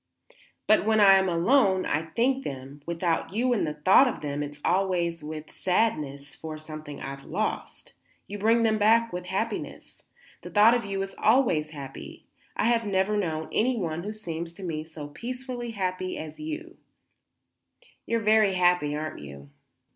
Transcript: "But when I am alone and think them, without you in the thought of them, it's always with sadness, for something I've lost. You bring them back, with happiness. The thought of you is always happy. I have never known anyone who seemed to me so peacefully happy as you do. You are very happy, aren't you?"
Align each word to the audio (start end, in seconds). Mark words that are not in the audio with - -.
"But 0.65 0.83
when 0.83 0.99
I 0.99 1.13
am 1.13 1.29
alone 1.29 1.85
and 1.85 2.15
think 2.15 2.43
them, 2.43 2.81
without 2.87 3.33
you 3.35 3.53
in 3.53 3.65
the 3.65 3.75
thought 3.75 4.07
of 4.07 4.21
them, 4.21 4.41
it's 4.41 4.59
always 4.65 5.23
with 5.23 5.55
sadness, 5.55 6.33
for 6.33 6.57
something 6.57 6.99
I've 6.99 7.23
lost. 7.25 7.93
You 8.25 8.39
bring 8.39 8.63
them 8.63 8.79
back, 8.79 9.13
with 9.13 9.27
happiness. 9.27 10.01
The 10.41 10.49
thought 10.49 10.73
of 10.73 10.85
you 10.85 11.03
is 11.03 11.13
always 11.19 11.69
happy. 11.69 12.25
I 12.57 12.65
have 12.65 12.83
never 12.83 13.15
known 13.15 13.47
anyone 13.51 14.01
who 14.01 14.11
seemed 14.11 14.47
to 14.55 14.63
me 14.63 14.83
so 14.83 15.07
peacefully 15.07 15.69
happy 15.69 16.17
as 16.17 16.39
you 16.39 16.57
do. 16.57 16.77
You 18.07 18.17
are 18.17 18.21
very 18.23 18.53
happy, 18.55 18.95
aren't 18.95 19.19
you?" 19.19 19.51